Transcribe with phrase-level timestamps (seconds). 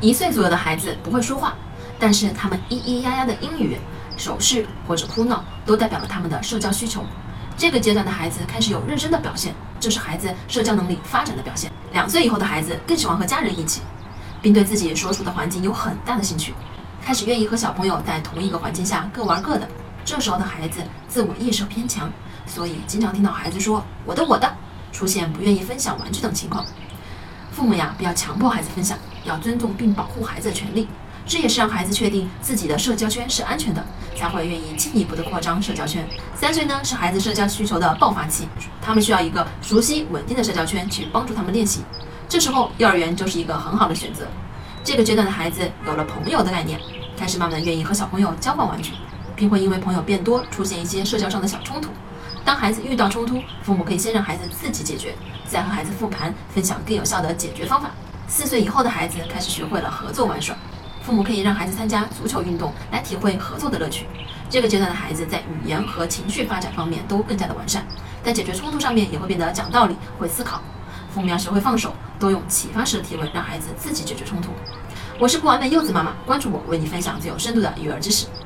[0.00, 1.54] 一岁左右的孩子不会说话，
[1.98, 3.76] 但是他们咿咿呀呀的英语、
[4.16, 7.04] 手势或者哭闹，都代表了他们的社交需求。
[7.56, 11.70] 这个阶段的孩子开始有认真的表现，这是孩子社交能力发展的表现。
[11.92, 13.82] 两岁以后的孩子更喜欢和家人一起，
[14.40, 16.54] 并对自己所处的环境有很大的兴趣，
[17.04, 19.68] 开始愿意和小朋友在同一个环境下各玩各的。
[20.02, 22.10] 这时候的孩子自我意识偏强，
[22.46, 24.50] 所以经常听到孩子说“我的我的”，
[24.90, 26.64] 出现不愿意分享玩具等情况。
[27.52, 28.96] 父母呀，不要强迫孩子分享，
[29.30, 30.86] 要尊重并保护孩子的权利。
[31.26, 33.84] 这也是让孩子确定自己的社交圈是安全的，
[34.16, 36.04] 才会愿意进一步的扩张社交圈。
[36.34, 38.48] 三岁呢，是孩子社交需求的爆发期，
[38.82, 41.82] 他们需要一个熟悉稳定的社交圈去帮助他们练习。
[42.28, 44.26] 这时候，幼儿园就是一个很好的选择。
[44.82, 46.80] 这个阶段的孩子有了朋友的概念，
[47.16, 48.92] 开始慢慢愿意和小朋友交换玩具，
[49.36, 51.90] 并会因为朋友变多，出现一些社交上的小冲突。
[52.44, 55.14] 当孩子遇到冲突，父母可以先让孩子自己解决，
[55.46, 57.90] 再和孩子复盘，分享更有效的解决方法。
[58.30, 60.54] 四岁以后的孩子开始学会了合作玩耍。
[61.02, 64.06] 父母可以让孩子参加足球运动，来体会合作的乐趣。
[64.48, 67.84] 这个阶段的孩子在语言和情绪发展方面都更加的完善，
[68.22, 70.62] 在解决冲突上面也会变得讲道理、会思考。
[71.12, 74.50] 父母要学会放手，多用启发式的提问，让孩子自己解决冲突。
[75.18, 78.26] 我是不完美柚子妈妈，关注我，为你分享最有深度的育儿知识。